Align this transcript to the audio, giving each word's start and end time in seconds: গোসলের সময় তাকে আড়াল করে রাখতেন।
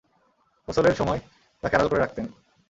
গোসলের 0.67 0.95
সময় 0.95 1.19
তাকে 1.63 1.75
আড়াল 1.75 1.87
করে 1.89 2.01
রাখতেন। 2.01 2.25